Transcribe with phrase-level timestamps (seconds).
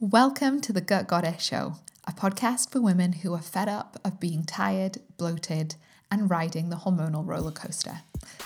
[0.00, 1.74] Welcome to the Gut Goddess Show,
[2.06, 5.74] a podcast for women who are fed up of being tired, bloated,
[6.08, 8.02] and riding the hormonal roller coaster.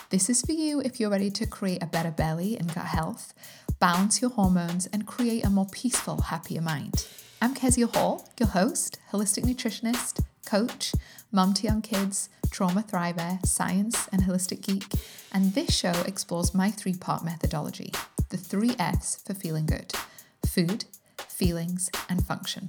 [0.09, 3.35] This is for you if you're ready to create a better belly and gut health,
[3.79, 7.07] balance your hormones, and create a more peaceful, happier mind.
[7.43, 10.95] I'm Kezia Hall, your host, holistic nutritionist, coach,
[11.31, 14.87] mum to young kids, trauma thriver, science, and holistic geek.
[15.31, 17.93] And this show explores my three part methodology
[18.31, 19.93] the three F's for feeling good
[20.47, 20.87] food,
[21.43, 22.69] feelings, and function.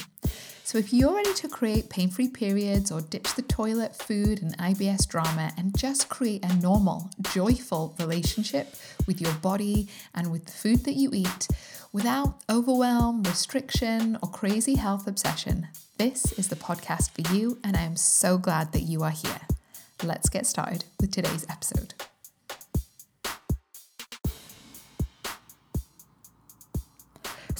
[0.64, 4.58] So, if you're ready to create pain free periods or ditch the toilet, food, and
[4.58, 8.74] IBS drama and just create a normal, joyful relationship
[9.06, 11.48] with your body and with the food that you eat
[11.92, 17.82] without overwhelm, restriction, or crazy health obsession, this is the podcast for you, and I
[17.82, 19.42] am so glad that you are here.
[20.04, 21.94] Let's get started with today's episode.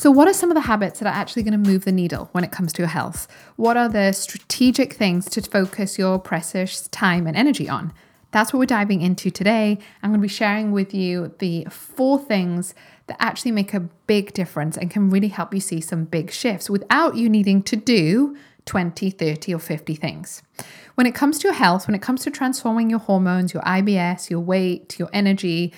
[0.04, 2.28] So, what are some of the habits that are actually going to move the needle
[2.34, 3.26] when it comes to your health?
[3.56, 7.94] What are the strategic things to focus your precious time and energy on?
[8.32, 9.80] That's what we're diving into today.
[10.02, 12.76] I'm going to be sharing with you the four things
[13.08, 16.70] that actually make a big difference and can really help you see some big shifts
[16.70, 18.36] without you needing to do
[18.66, 20.44] 20, 30, or 50 things.
[20.96, 24.30] When it comes to your health, when it comes to transforming your hormones, your IBS,
[24.30, 25.72] your weight, your energy,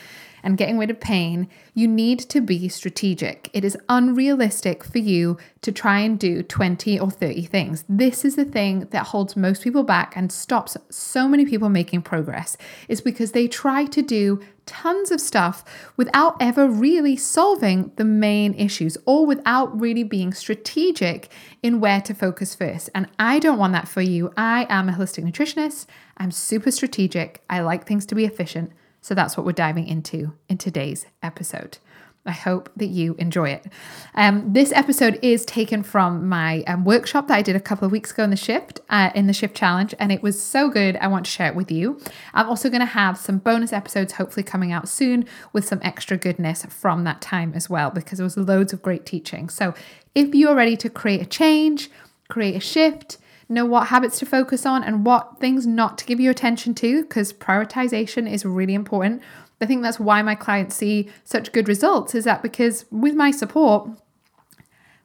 [0.45, 3.49] and getting rid of pain, you need to be strategic.
[3.51, 7.83] It is unrealistic for you to try and do 20 or 30 things.
[7.89, 12.03] This is the thing that holds most people back and stops so many people making
[12.03, 12.55] progress,
[12.87, 15.63] is because they try to do tons of stuff
[15.97, 21.31] without ever really solving the main issues or without really being strategic
[21.63, 22.89] in where to focus first.
[22.93, 24.31] And I don't want that for you.
[24.37, 25.87] I am a holistic nutritionist.
[26.17, 27.43] I'm super strategic.
[27.49, 28.71] I like things to be efficient.
[29.05, 31.77] So that's what we're diving into in today's episode.
[32.25, 33.67] I hope that you enjoy it.
[34.15, 37.91] Um, this episode is taken from my um, workshop that I did a couple of
[37.91, 40.97] weeks ago in the shift, uh, in the shift challenge, and it was so good.
[40.97, 41.99] I want to share it with you.
[42.33, 46.17] I'm also going to have some bonus episodes, hopefully coming out soon, with some extra
[46.17, 49.49] goodness from that time as well, because there was loads of great teaching.
[49.49, 49.75] So
[50.15, 51.91] if you are ready to create a change,
[52.27, 56.19] create a shift, know what habits to focus on and what things not to give
[56.19, 59.21] your attention to because prioritization is really important.
[59.61, 63.31] I think that's why my clients see such good results is that because with my
[63.31, 63.89] support,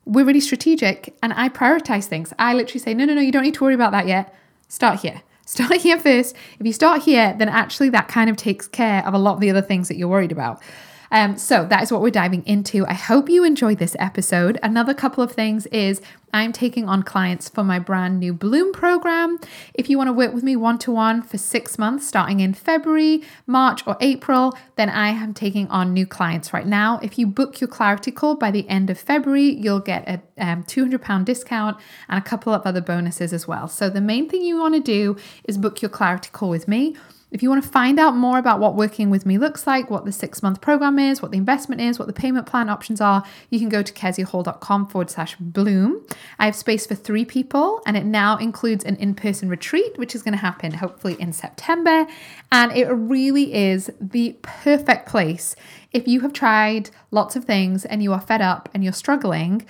[0.04, 2.32] we're really strategic and I prioritize things.
[2.38, 4.34] I literally say, no, no, no, you don't need to worry about that yet.
[4.68, 5.22] Start here.
[5.46, 6.36] Start here first.
[6.60, 9.40] If you start here, then actually that kind of takes care of a lot of
[9.40, 10.62] the other things that you're worried about.
[11.10, 12.86] Um, so that is what we're diving into.
[12.86, 14.58] I hope you enjoyed this episode.
[14.62, 16.00] Another couple of things is
[16.32, 19.38] I'm taking on clients for my brand new Bloom program.
[19.74, 22.54] If you want to work with me one to one for six months, starting in
[22.54, 27.00] February, March, or April, then I am taking on new clients right now.
[27.02, 30.62] If you book your clarity call by the end of February, you'll get a um,
[30.62, 31.76] £200 discount
[32.08, 33.66] and a couple of other bonuses as well.
[33.66, 36.96] So the main thing you want to do is book your clarity call with me.
[37.30, 40.04] If you want to find out more about what working with me looks like, what
[40.04, 43.24] the six month program is, what the investment is, what the payment plan options are,
[43.50, 46.04] you can go to keziahall.com forward slash bloom.
[46.38, 50.14] I have space for three people, and it now includes an in person retreat, which
[50.14, 52.06] is going to happen hopefully in September.
[52.50, 55.54] And it really is the perfect place
[55.92, 59.66] if you have tried lots of things and you are fed up and you're struggling.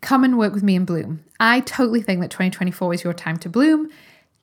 [0.00, 1.24] Come and work with me in Bloom.
[1.38, 3.90] I totally think that 2024 is your time to bloom.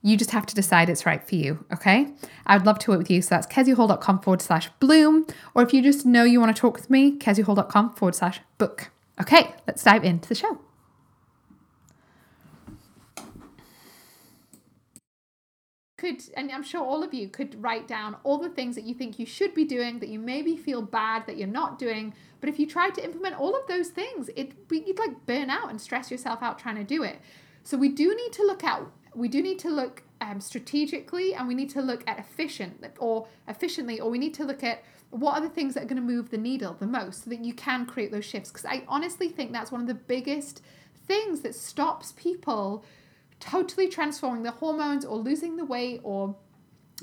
[0.03, 2.13] You just have to decide it's right for you, okay?
[2.45, 3.21] I would love to work with you.
[3.21, 5.25] So that's keziahall.com forward slash bloom.
[5.55, 8.91] Or if you just know you want to talk with me, keziahall.com forward slash book.
[9.19, 10.59] Okay, let's dive into the show.
[15.97, 18.93] Could, and I'm sure all of you could write down all the things that you
[18.93, 22.13] think you should be doing, that you maybe feel bad that you're not doing.
[22.39, 25.71] But if you tried to implement all of those things, it you'd like burn out
[25.71, 27.19] and stress yourself out trying to do it.
[27.63, 28.83] So we do need to look at
[29.17, 33.27] we do need to look um, strategically and we need to look at efficient or
[33.47, 36.01] efficiently or we need to look at what are the things that are going to
[36.01, 39.29] move the needle the most so that you can create those shifts because i honestly
[39.29, 40.61] think that's one of the biggest
[41.07, 42.83] things that stops people
[43.39, 46.35] totally transforming their hormones or losing the weight or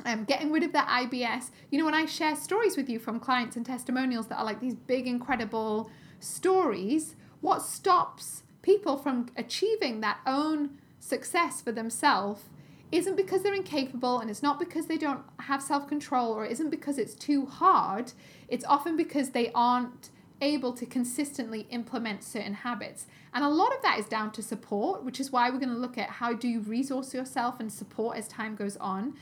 [0.04, 1.50] um, getting rid of that IBS.
[1.70, 4.60] You know, when I share stories with you from clients and testimonials that are like
[4.60, 12.44] these big, incredible stories, what stops people from achieving that own success for themselves
[12.90, 16.52] isn't because they're incapable and it's not because they don't have self control or it
[16.52, 18.12] isn't because it's too hard.
[18.48, 20.10] It's often because they aren't
[20.40, 23.06] able to consistently implement certain habits.
[23.32, 25.78] And a lot of that is down to support, which is why we're going to
[25.78, 29.14] look at how do you resource yourself and support as time goes on.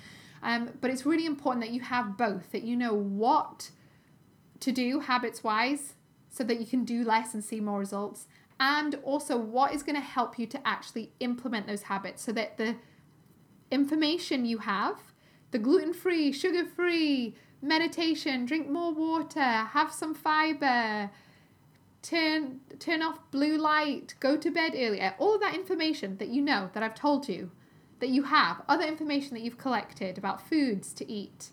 [0.42, 3.70] Um, but it's really important that you have both, that you know what
[4.60, 5.94] to do habits wise
[6.30, 8.26] so that you can do less and see more results
[8.62, 12.56] and also what is going to help you to actually implement those habits so that
[12.58, 12.76] the
[13.72, 14.98] information you have,
[15.50, 21.10] the gluten free, sugar free, meditation, drink more water, have some fiber,
[22.02, 25.16] turn turn off blue light, go to bed earlier.
[25.18, 27.50] All of that information that you know that I've told you,
[27.98, 31.50] that you have, other information that you've collected about foods to eat.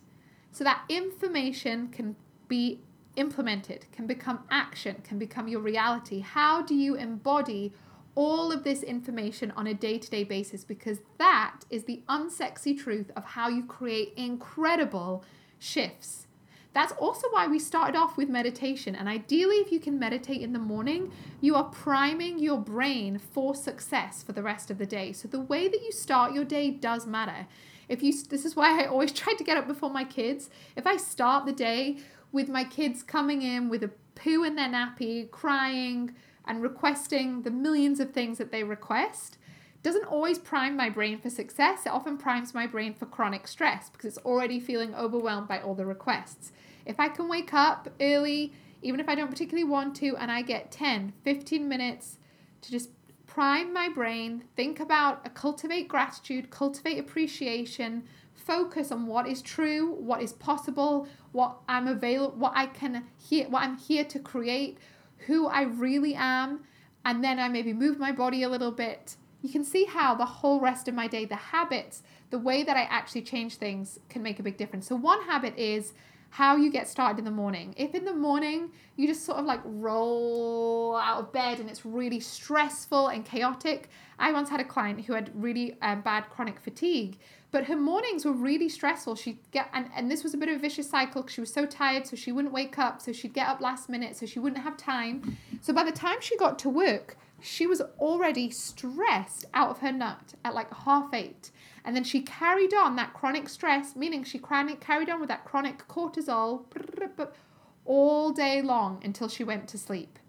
[0.51, 2.15] So that information can
[2.47, 2.81] be
[3.19, 6.21] implemented, can become action, can become your reality.
[6.21, 7.73] How do you embody
[8.15, 10.63] all of this information on a day to day basis?
[10.63, 15.23] Because that is the unsexy truth of how you create incredible
[15.59, 16.27] shifts.
[16.71, 18.95] That's also why we started off with meditation.
[18.95, 21.11] And ideally, if you can meditate in the morning,
[21.41, 25.11] you are priming your brain for success for the rest of the day.
[25.11, 27.47] So the way that you start your day does matter.
[27.87, 30.49] If you this is why I always try to get up before my kids.
[30.75, 31.97] If I start the day
[32.31, 36.13] with my kids coming in with a poo in their nappy, crying
[36.45, 39.37] and requesting the millions of things that they request,
[39.81, 41.85] doesn't always prime my brain for success.
[41.85, 45.73] It often primes my brain for chronic stress because it's already feeling overwhelmed by all
[45.73, 46.51] the requests.
[46.85, 50.41] If I can wake up early, even if I don't particularly want to, and I
[50.41, 52.17] get 10, 15 minutes
[52.61, 52.89] to just
[53.25, 58.03] prime my brain, think about, cultivate gratitude, cultivate appreciation,
[58.39, 63.47] focus on what is true, what is possible, what I'm available, what I can hear,
[63.49, 64.77] what I'm here to create,
[65.27, 66.61] who I really am,
[67.05, 69.15] and then I maybe move my body a little bit.
[69.41, 72.77] You can see how the whole rest of my day, the habits, the way that
[72.77, 74.87] I actually change things can make a big difference.
[74.87, 75.93] So, one habit is
[76.29, 77.73] how you get started in the morning.
[77.77, 81.85] If in the morning you just sort of like roll out of bed and it's
[81.85, 83.89] really stressful and chaotic.
[84.17, 87.17] I once had a client who had really um, bad chronic fatigue,
[87.51, 89.15] but her mornings were really stressful.
[89.15, 91.65] She'd get, and, and this was a bit of a vicious cycle she was so
[91.65, 94.61] tired, so she wouldn't wake up, so she'd get up last minute, so she wouldn't
[94.61, 95.37] have time.
[95.61, 99.91] So by the time she got to work, she was already stressed out of her
[99.91, 101.51] nut at like half eight.
[101.83, 105.87] And then she carried on that chronic stress, meaning she carried on with that chronic
[105.87, 106.65] cortisol
[107.85, 110.19] all day long until she went to sleep.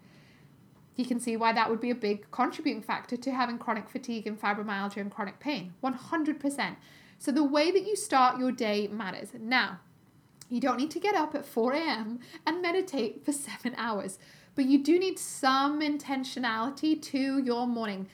[0.95, 4.27] You can see why that would be a big contributing factor to having chronic fatigue
[4.27, 5.73] and fibromyalgia and chronic pain.
[5.83, 6.75] 100%.
[7.17, 9.29] So the way that you start your day matters.
[9.39, 9.79] Now,
[10.51, 12.19] you don't need to get up at 4 a.m.
[12.45, 14.19] and meditate for seven hours,
[14.55, 18.07] but you do need some intentionality to your morning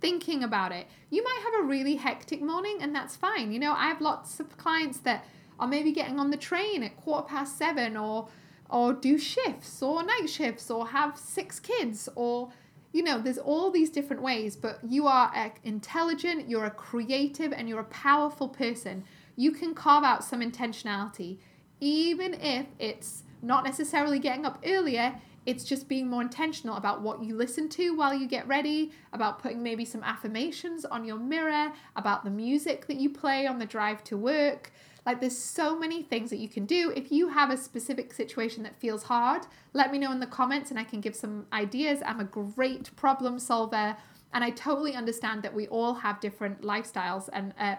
[0.00, 0.86] thinking about it.
[1.10, 3.52] You might have a really hectic morning, and that's fine.
[3.52, 5.24] You know, I have lots of clients that
[5.58, 8.28] are maybe getting on the train at quarter past seven or
[8.70, 12.50] or do shifts or night shifts or have six kids or
[12.92, 15.32] you know there's all these different ways but you are
[15.64, 19.02] intelligent you're a creative and you're a powerful person
[19.36, 21.38] you can carve out some intentionality
[21.80, 27.24] even if it's not necessarily getting up earlier it's just being more intentional about what
[27.24, 31.72] you listen to while you get ready, about putting maybe some affirmations on your mirror,
[31.96, 34.70] about the music that you play on the drive to work.
[35.06, 36.92] Like, there's so many things that you can do.
[36.94, 40.68] If you have a specific situation that feels hard, let me know in the comments
[40.68, 42.02] and I can give some ideas.
[42.04, 43.96] I'm a great problem solver,
[44.34, 47.76] and I totally understand that we all have different lifestyles and uh,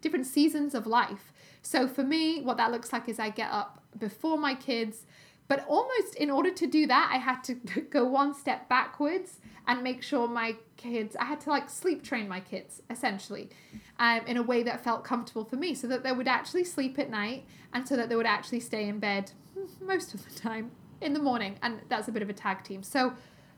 [0.00, 1.32] different seasons of life.
[1.64, 5.04] So, for me, what that looks like is I get up before my kids
[5.46, 7.54] but almost in order to do that, I had to
[7.90, 12.28] go one step backwards and make sure my kids, I had to like sleep train
[12.28, 13.50] my kids essentially
[13.98, 16.98] um, in a way that felt comfortable for me so that they would actually sleep
[16.98, 19.32] at night and so that they would actually stay in bed
[19.80, 21.56] most of the time in the morning.
[21.62, 22.82] And that's a bit of a tag team.
[22.82, 23.14] So,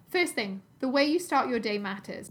[0.09, 2.30] first thing, the way you start your day matters.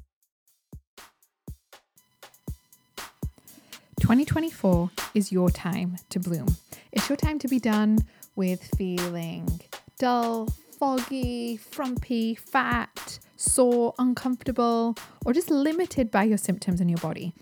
[4.05, 6.45] 2024 is your time to bloom.
[6.91, 7.97] It's your time to be done
[8.35, 9.61] with feeling
[9.97, 10.47] dull,
[10.77, 14.95] foggy, frumpy, fat, sore, uncomfortable,
[15.25, 17.33] or just limited by your symptoms in your body.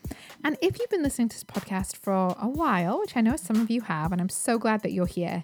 [0.46, 3.60] And if you've been listening to this podcast for a while, which I know some
[3.60, 5.44] of you have, and I'm so glad that you're here,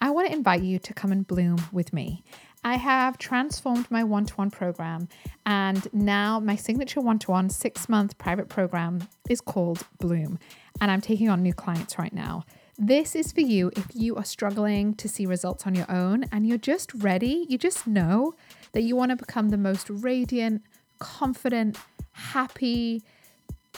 [0.00, 2.24] I want to invite you to come and bloom with me.
[2.66, 5.08] I have transformed my one to one program,
[5.46, 10.40] and now my signature one to one six month private program is called Bloom.
[10.80, 12.44] And I'm taking on new clients right now.
[12.76, 16.44] This is for you if you are struggling to see results on your own and
[16.44, 18.34] you're just ready, you just know
[18.72, 20.62] that you want to become the most radiant,
[20.98, 21.78] confident,
[22.10, 23.04] happy,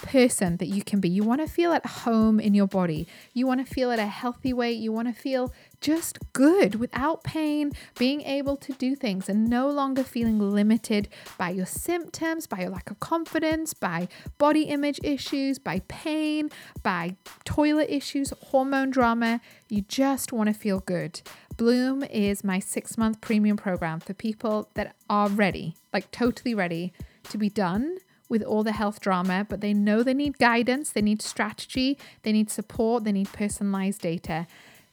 [0.02, 1.08] person that you can be.
[1.08, 3.06] You want to feel at home in your body.
[3.34, 4.78] You want to feel at a healthy weight.
[4.78, 9.68] You want to feel just good without pain, being able to do things and no
[9.68, 15.58] longer feeling limited by your symptoms, by your lack of confidence, by body image issues,
[15.58, 16.50] by pain,
[16.82, 19.40] by toilet issues, hormone drama.
[19.68, 21.20] You just want to feel good.
[21.56, 26.92] Bloom is my six month premium program for people that are ready, like totally ready
[27.24, 31.02] to be done with all the health drama, but they know they need guidance, they
[31.02, 34.46] need strategy, they need support, they need personalized data.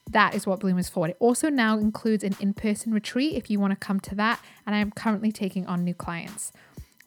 [0.09, 1.07] That is what Bloom is for.
[1.07, 4.39] It also now includes an in person retreat if you want to come to that,
[4.65, 6.51] and I am currently taking on new clients.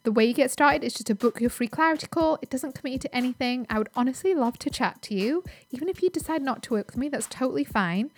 [0.04, 2.38] The way you get started is just to book your free clarity call.
[2.40, 3.66] It doesn't commit you to anything.
[3.68, 5.44] I would honestly love to chat to you.
[5.70, 8.10] Even if you decide not to work with me, that's totally fine.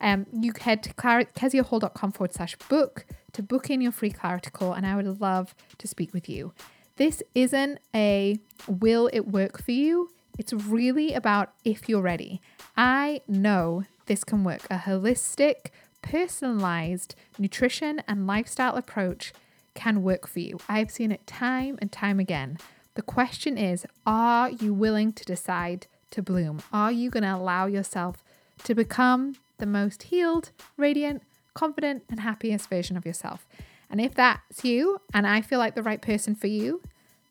[0.00, 4.50] Um, you head to clar- keziahall.com forward slash book to book in your free clarity
[4.50, 6.52] call, and I would love to speak with you.
[6.98, 10.10] This isn't a will it work for you?
[10.36, 12.40] It's really about if you're ready.
[12.76, 14.64] I know this can work.
[14.68, 15.70] A holistic,
[16.02, 19.32] personalized nutrition and lifestyle approach
[19.74, 20.58] can work for you.
[20.68, 22.58] I've seen it time and time again.
[22.96, 26.62] The question is are you willing to decide to bloom?
[26.72, 28.24] Are you going to allow yourself
[28.64, 31.22] to become the most healed, radiant,
[31.54, 33.46] confident, and happiest version of yourself?
[33.90, 36.82] And if that's you and I feel like the right person for you,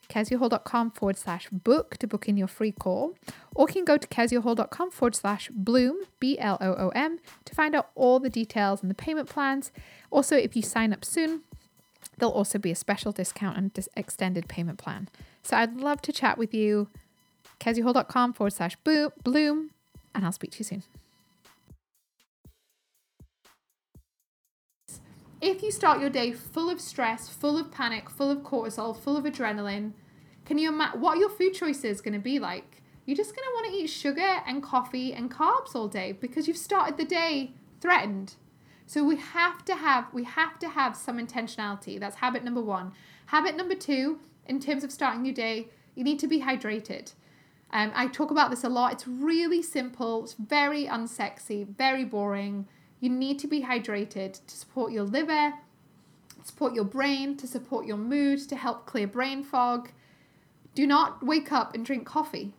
[0.09, 3.15] keziahall.com forward slash book to book in your free call,
[3.53, 7.53] or you can go to keziahall.com forward slash bloom, B L O O M, to
[7.53, 9.71] find out all the details and the payment plans.
[10.09, 11.41] Also, if you sign up soon,
[12.17, 15.09] there'll also be a special discount and dis- extended payment plan.
[15.43, 16.87] So I'd love to chat with you.
[17.59, 19.71] keziahall.com forward slash bloom,
[20.15, 20.83] and I'll speak to you soon.
[25.39, 29.15] If you start your day full of stress, full of panic, full of cortisol, full
[29.15, 29.91] of adrenaline,
[30.45, 32.81] can you imagine what are your food choices going to be like?
[33.05, 36.47] You're just going to want to eat sugar and coffee and carbs all day because
[36.47, 37.51] you've started the day
[37.81, 38.35] threatened.
[38.87, 41.99] So we have to have we have to have some intentionality.
[41.99, 42.91] That's habit number 1.
[43.27, 47.13] Habit number 2 in terms of starting your day, you need to be hydrated.
[47.69, 48.93] Um, I talk about this a lot.
[48.93, 50.23] It's really simple.
[50.23, 52.67] It's very unsexy, very boring.
[52.99, 55.53] You need to be hydrated to support your liver,
[56.43, 59.91] support your brain, to support your mood, to help clear brain fog.
[60.73, 62.53] Do not wake up and drink coffee.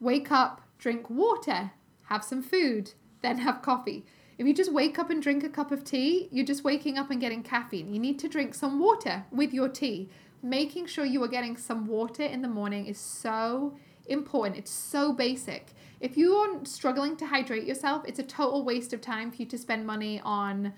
[0.00, 1.72] Wake up, drink water,
[2.04, 4.04] have some food, then have coffee.
[4.38, 7.10] If you just wake up and drink a cup of tea, you're just waking up
[7.10, 7.92] and getting caffeine.
[7.92, 10.10] You need to drink some water with your tea.
[10.42, 13.76] Making sure you are getting some water in the morning is so
[14.08, 14.56] important.
[14.56, 15.72] It's so basic.
[16.00, 19.46] If you are struggling to hydrate yourself, it's a total waste of time for you
[19.46, 20.74] to spend money on,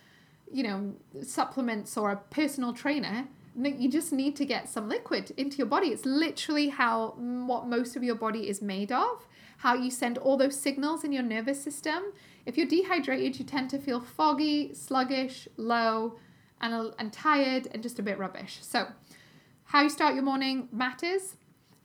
[0.52, 3.26] you know, supplements or a personal trainer.
[3.56, 5.88] You just need to get some liquid into your body.
[5.88, 9.26] It's literally how mm, what most of your body is made of,
[9.58, 12.12] how you send all those signals in your nervous system.
[12.47, 16.18] If you're dehydrated, you tend to feel foggy, sluggish, low,
[16.61, 18.58] and, and tired, and just a bit rubbish.
[18.62, 18.87] So,
[19.64, 21.35] how you start your morning matters.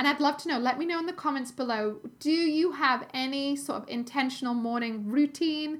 [0.03, 3.07] And I'd love to know, let me know in the comments below do you have
[3.13, 5.79] any sort of intentional morning routine?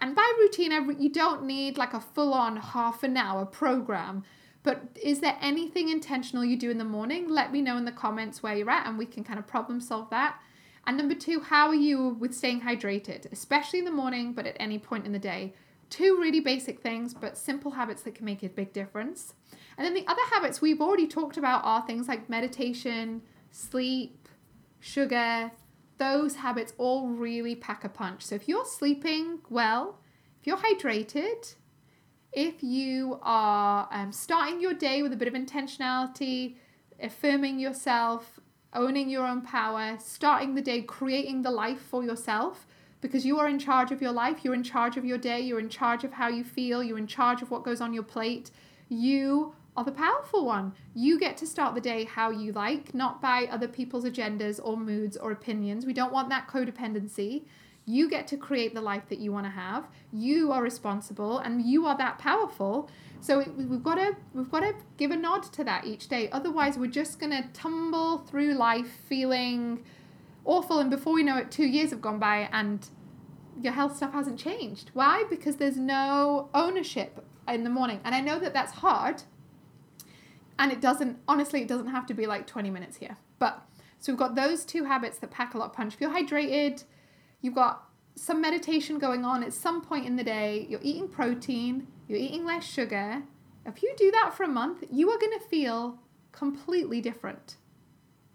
[0.00, 4.22] And by routine, you don't need like a full on half an hour program.
[4.62, 7.28] But is there anything intentional you do in the morning?
[7.28, 9.80] Let me know in the comments where you're at and we can kind of problem
[9.80, 10.38] solve that.
[10.86, 14.56] And number two, how are you with staying hydrated, especially in the morning, but at
[14.60, 15.54] any point in the day?
[15.88, 19.34] Two really basic things, but simple habits that can make a big difference.
[19.76, 24.28] And then the other habits we've already talked about are things like meditation, sleep,
[24.78, 25.52] sugar.
[25.98, 28.22] Those habits all really pack a punch.
[28.22, 29.98] So if you're sleeping well,
[30.40, 31.54] if you're hydrated,
[32.32, 36.56] if you are um, starting your day with a bit of intentionality,
[37.00, 38.38] affirming yourself,
[38.72, 42.66] owning your own power, starting the day creating the life for yourself
[43.00, 45.58] because you are in charge of your life, you're in charge of your day, you're
[45.58, 48.50] in charge of how you feel, you're in charge of what goes on your plate.
[48.88, 50.74] You are the powerful one.
[50.94, 54.76] You get to start the day how you like, not by other people's agendas or
[54.76, 55.86] moods or opinions.
[55.86, 57.44] We don't want that codependency.
[57.86, 59.88] You get to create the life that you want to have.
[60.12, 62.90] You are responsible and you are that powerful.
[63.20, 66.28] So we've got to we've got to give a nod to that each day.
[66.30, 69.84] Otherwise, we're just going to tumble through life feeling
[70.44, 72.88] awful and before we know it 2 years have gone by and
[73.60, 74.90] your health stuff hasn't changed.
[74.94, 75.24] Why?
[75.28, 78.00] Because there's no ownership in the morning.
[78.04, 79.22] And I know that that's hard
[80.60, 83.16] and it doesn't, honestly, it doesn't have to be like 20 minutes here.
[83.38, 83.66] But
[83.98, 85.94] so we've got those two habits that pack a lot of punch.
[85.94, 86.84] If you're hydrated,
[87.40, 91.88] you've got some meditation going on at some point in the day, you're eating protein,
[92.06, 93.22] you're eating less sugar.
[93.64, 95.98] If you do that for a month, you are going to feel
[96.30, 97.56] completely different.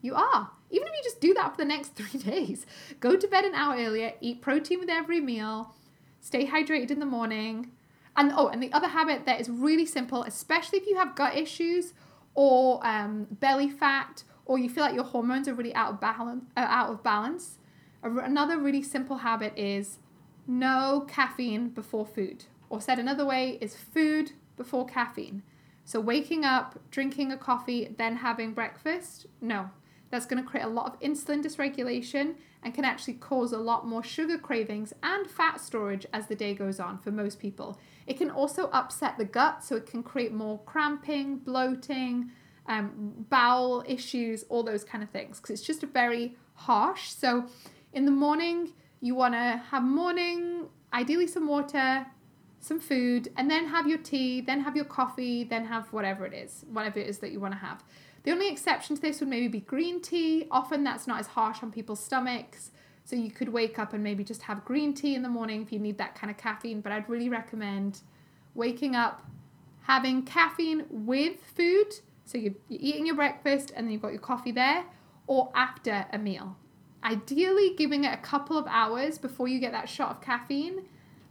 [0.02, 0.50] You are.
[0.72, 2.66] Even if you just do that for the next three days,
[3.00, 5.76] go to bed an hour earlier, eat protein with every meal,
[6.22, 7.70] stay hydrated in the morning.
[8.18, 11.36] And oh, and the other habit that is really simple, especially if you have gut
[11.36, 11.94] issues
[12.36, 16.44] or um, belly fat, or you feel like your hormones are really out of balance.
[16.56, 17.58] Uh, out of balance.
[18.04, 19.98] Another really simple habit is
[20.46, 22.46] no caffeine before food.
[22.70, 25.44] or said another way, is food before caffeine.
[25.86, 29.70] So, waking up, drinking a coffee, then having breakfast, no.
[30.16, 33.86] That's going to create a lot of insulin dysregulation and can actually cause a lot
[33.86, 37.78] more sugar cravings and fat storage as the day goes on for most people.
[38.08, 42.32] It can also upset the gut, so it can create more cramping, bloating,
[42.66, 47.10] um, bowel issues, all those kind of things, because it's just a very harsh.
[47.10, 47.48] So,
[47.92, 52.06] in the morning, you want to have morning, ideally some water,
[52.62, 56.34] some food, and then have your tea, then have your coffee, then have whatever it
[56.34, 57.84] is, whatever it is that you want to have.
[58.26, 60.48] The only exception to this would maybe be green tea.
[60.50, 62.72] Often that's not as harsh on people's stomachs.
[63.04, 65.72] So you could wake up and maybe just have green tea in the morning if
[65.72, 66.82] you need that kind of caffeine.
[66.82, 68.02] But I'd really recommend
[68.56, 69.24] waking up,
[69.84, 71.94] having caffeine with food.
[72.26, 74.86] So you're, eating your breakfast and then you've got your coffee there,
[75.28, 76.58] or after a meal.
[77.04, 80.86] Ideally, giving it a couple of hours before you get that shot of caffeine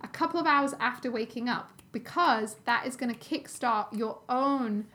[0.04, 4.86] a couple of hours after waking up because that is going to kickstart your own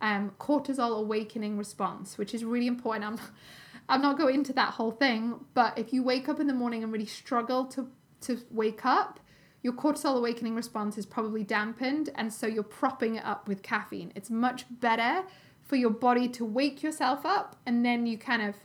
[0.00, 3.04] um, cortisol awakening response, which is really important.
[3.04, 3.18] I'm,
[3.88, 6.82] I'm not going into that whole thing, but if you wake up in the morning
[6.82, 7.88] and really struggle to,
[8.22, 9.20] to wake up,
[9.62, 14.12] your cortisol awakening response is probably dampened, and so you're propping it up with caffeine.
[14.14, 15.24] It's much better
[15.64, 18.56] for your body to wake yourself up, and then you kind of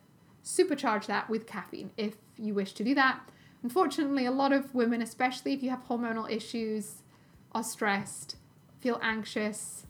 [0.44, 3.20] supercharge that with caffeine if you wish to do that.
[3.64, 7.02] Unfortunately, a lot of women, especially if you have hormonal issues,
[7.54, 8.36] are stressed,
[8.80, 9.88] feel anxious,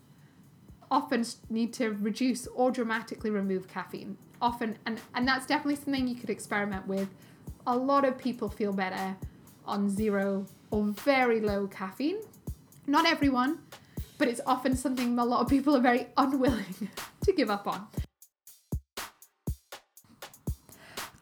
[0.93, 4.15] often need to reduce or dramatically remove caffeine.
[4.39, 7.09] Often, and, and that's definitely something you could experiment with.
[7.65, 9.15] A lot of people feel better
[9.65, 12.17] on zero or very low caffeine.
[12.85, 13.57] Not everyone,
[14.19, 16.89] but it's often something a lot of people are very unwilling
[17.23, 17.87] to give up on.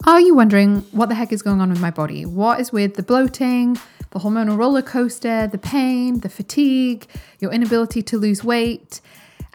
[0.06, 2.26] Are you wondering what the heck is going on with my body?
[2.26, 3.78] What is with the bloating,
[4.10, 7.06] the hormonal roller coaster, the pain, the fatigue,
[7.40, 9.00] your inability to lose weight?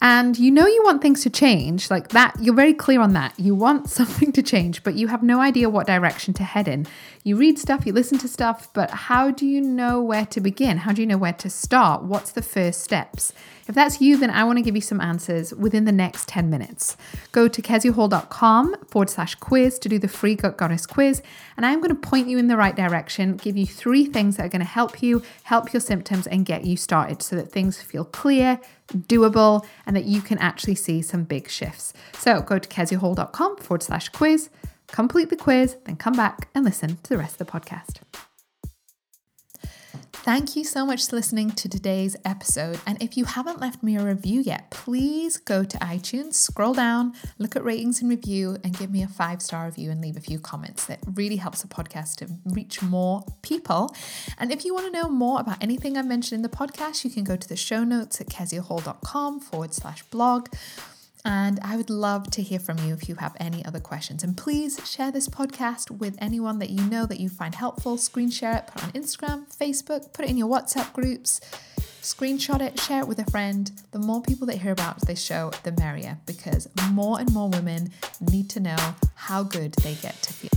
[0.00, 3.32] And you know you want things to change, like that, you're very clear on that.
[3.38, 6.86] You want something to change, but you have no idea what direction to head in.
[7.24, 10.78] You read stuff, you listen to stuff, but how do you know where to begin?
[10.78, 12.02] How do you know where to start?
[12.02, 13.32] What's the first steps?
[13.68, 16.48] If that's you, then I want to give you some answers within the next 10
[16.48, 16.96] minutes.
[17.32, 21.22] Go to keziahall.com forward slash quiz to do the free Gut Goddess quiz,
[21.56, 24.46] and I'm going to point you in the right direction, give you three things that
[24.46, 27.82] are going to help you, help your symptoms, and get you started so that things
[27.82, 31.92] feel clear, doable, and that you can actually see some big shifts.
[32.12, 34.48] So go to keziahall.com forward slash quiz,
[34.88, 38.00] complete the quiz, then come back and listen to the rest of the podcast.
[40.26, 42.80] Thank you so much for listening to today's episode.
[42.84, 47.12] And if you haven't left me a review yet, please go to iTunes, scroll down,
[47.38, 50.20] look at ratings and review, and give me a five star review and leave a
[50.20, 50.86] few comments.
[50.86, 53.94] That really helps the podcast to reach more people.
[54.36, 57.10] And if you want to know more about anything I mentioned in the podcast, you
[57.10, 60.48] can go to the show notes at keziahall.com forward slash blog.
[61.26, 64.22] And I would love to hear from you if you have any other questions.
[64.22, 67.98] And please share this podcast with anyone that you know that you find helpful.
[67.98, 71.40] Screen share it, put it on Instagram, Facebook, put it in your WhatsApp groups,
[72.00, 73.72] screenshot it, share it with a friend.
[73.90, 77.90] The more people that hear about this show, the merrier, because more and more women
[78.20, 80.55] need to know how good they get to feel.